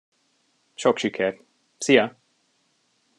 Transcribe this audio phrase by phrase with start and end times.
[0.75, 1.39] Sok sikert.
[1.77, 2.17] Szia!